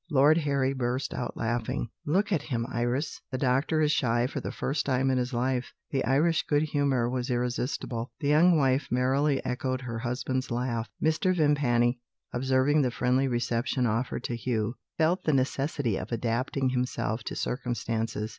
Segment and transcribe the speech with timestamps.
[0.09, 3.21] Lord Harry burst out laughing: "Look at him Iris!
[3.29, 7.07] The doctor is shy for the first time in his life." The Irish good humour
[7.07, 8.11] was irresistible.
[8.19, 10.89] The young wife merrily echoed her husband's laugh.
[10.99, 11.35] Mr.
[11.35, 11.99] Vimpany,
[12.33, 18.29] observing the friendly reception offered to Hugh, felt the necessity of adapting himself to circumstances.